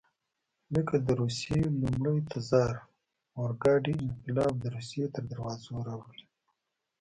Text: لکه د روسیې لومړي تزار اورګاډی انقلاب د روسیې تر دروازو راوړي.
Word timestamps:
لکه 0.75 0.95
د 1.05 1.07
روسیې 1.21 1.59
لومړي 1.81 2.17
تزار 2.31 2.75
اورګاډی 3.39 3.95
انقلاب 4.05 4.53
د 4.59 4.65
روسیې 4.75 5.05
تر 5.15 5.23
دروازو 5.31 5.73
راوړي. 5.87 6.23